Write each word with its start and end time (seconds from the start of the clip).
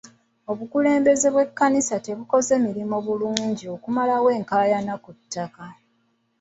Obukulembeze 0.51 1.27
bw'ekkanisa 1.33 1.95
tebukoze 2.05 2.53
mulimu 2.65 2.95
bulungi 3.05 3.65
okumalawo 3.75 4.27
enkaayana 4.37 4.93
ku 5.03 5.11
ttaka. 5.17 5.65